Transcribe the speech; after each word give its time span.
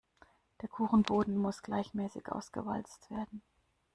Der 0.63 0.67
Kuchenboden 0.67 1.37
muss 1.37 1.61
gleichmäßig 1.61 2.31
ausgewalzt 2.31 3.11
werden. 3.11 3.43